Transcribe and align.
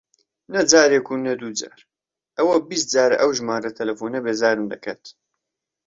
نە 0.53 0.61
جارێک 0.71 1.07
و 1.09 1.15
نە 1.25 1.33
دوو 1.39 1.53
جار، 1.59 1.79
ئەوە 2.37 2.55
بیست 2.69 2.87
جارە 2.93 3.15
ئەو 3.21 3.31
ژمارە 3.37 3.71
تەلەفۆنە 3.77 4.19
بێزارم 4.25 4.65
دەکات. 4.73 5.03